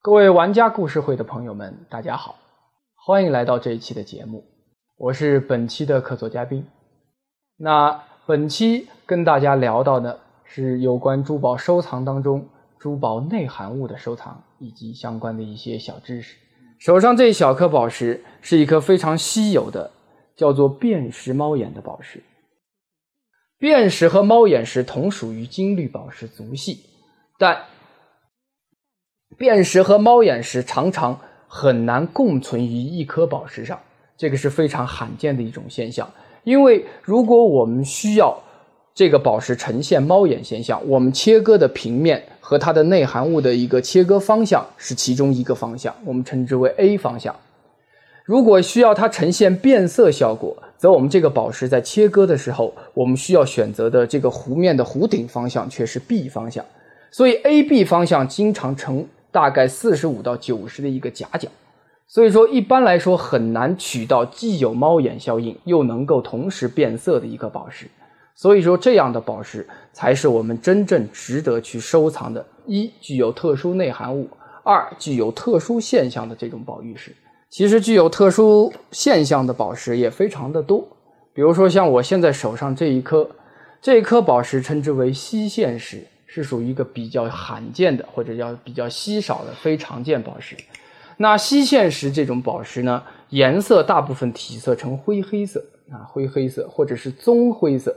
[0.00, 2.36] 各位玩家故事会的朋友们，大家好，
[2.94, 4.44] 欢迎来到这一期的节目，
[4.96, 6.64] 我是本期的客座嘉宾。
[7.56, 12.46] 那本期跟大家聊到的是有关珠宝收藏当中
[12.78, 16.36] 珠宝内含物的收藏以及相关的一些小知识。
[16.78, 19.90] 手上这一小颗宝石是一颗非常稀有的，
[20.36, 22.22] 叫做辨识猫眼的宝石。
[23.62, 26.80] 辨识和猫眼石同属于金绿宝石族系，
[27.38, 27.56] 但
[29.38, 33.78] 辨识和猫眼石常常很难共存于一颗宝石上，
[34.16, 36.12] 这个是非常罕见的一种现象。
[36.42, 38.36] 因为如果我们需要
[38.96, 47.32] 这个宝石呈现猫眼现象，我们切割的平面和它的内含物的一个切割方向是其中一个方向，我们称之为 A 方向。
[48.24, 56.64] 如果需要它呈现变色效果，则我们这个宝石在切割的时候，我们需要选择的这个弧面的弧顶方向却是 B 方向。
[57.12, 59.06] 所以 A、B 方向经常成。
[59.30, 61.48] 大概四十五到九十的一个夹角，
[62.06, 67.86] 所以说一般来说很难取到既有猫眼效应又能够同时变色的一个宝石。
[68.34, 72.44] 所以说这样的宝石才是我们真正值得去收藏的。
[72.66, 74.28] 一具有特殊内含物，
[74.62, 77.10] 二具有特殊现象的这种宝玉石。
[77.52, 80.88] 其实具有特殊现象的宝石也非常的多，
[81.34, 83.28] 比如说像我现在手上这一颗，
[83.82, 86.02] 这一颗宝石称之为西线石。
[86.34, 90.56] 是属于一个比较罕见的，或者叫比较稀少的非常见宝石。
[91.18, 97.94] 那西线石这种宝石呢，颜色大部分体色呈灰黑色啊，灰黑色或者是棕灰色。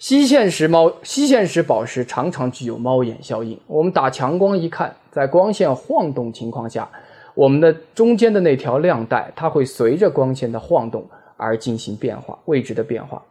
[0.00, 3.56] 西线石猫西线石宝石常常具有猫眼效应。
[3.68, 6.90] 我们打强光一看，在光线晃动情况下，
[7.36, 13.22] 我们的中间的那条亮带，它会随着光线的晃动而进行变化，位置的变化。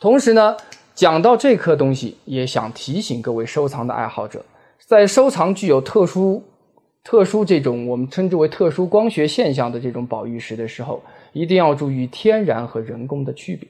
[0.00, 0.56] 同时呢。
[0.96, 4.42] 讲到这颗东西，也想提醒各位收藏的爱好者，
[4.86, 6.42] 在收藏具有特殊、
[7.04, 11.02] 特殊这种我们称之为特殊光学现象的这种宝玉石的时候，
[11.34, 13.68] 一定要注意天然和人工的区别。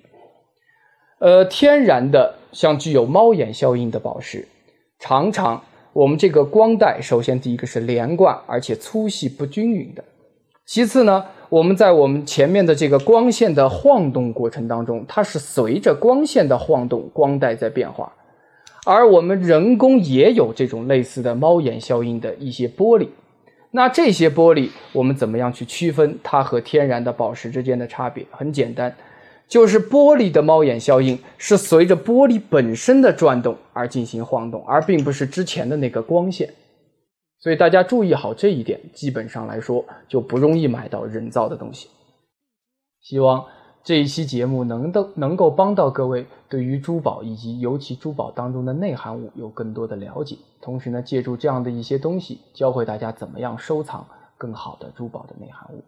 [1.19, 4.47] 呃，天然的像具有猫眼效应的宝石，
[5.00, 5.61] 常常
[5.97, 10.05] 我们这个光带，首先第一个是连贯而且粗细不均匀的，
[10.67, 11.25] 其次呢。
[11.49, 18.12] 我们在我们前面的这个光线的晃动过程当中，它是随着光线的晃动，光带在变化。
[18.84, 23.09] 而我们人工也有这种类似的猫眼效应的一些玻璃。
[23.71, 28.27] 那这些玻璃，我们怎么样去区分它和天然的宝石之间的差别？
[28.33, 28.95] 很简单，
[29.49, 36.53] 就是玻璃的猫眼效应是随着玻璃本身的转动而进行晃动，而并不是之前的那个光线。
[37.39, 41.89] 所以大家注意好这一点，基本上来说就不容易买到人造的东西。
[43.03, 43.45] 希望
[43.84, 50.37] 这一期节目能够能够帮到各位，对于珠宝以及尤其珠宝当中的内含物有更多的了解。
[50.61, 54.05] 同时呢，借助这样的一些东西，教会大家怎么样收藏
[54.37, 55.84] 更好的珠宝的内含物。